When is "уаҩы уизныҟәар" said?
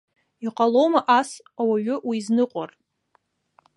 1.67-2.69